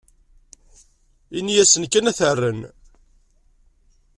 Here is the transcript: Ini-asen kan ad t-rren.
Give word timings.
Ini-asen 1.37 1.83
kan 1.91 2.09
ad 2.11 2.15
t-rren. 2.19 2.61